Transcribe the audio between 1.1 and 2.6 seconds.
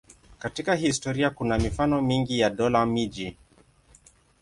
kuna mifano mingi ya